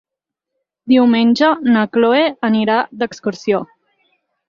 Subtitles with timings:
[0.93, 3.65] Diumenge na Chloé anirà d'excursió.